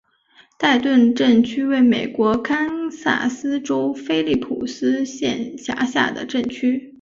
[0.57, 6.89] 代顿镇区为美国堪萨斯州菲利普斯县辖下的镇区。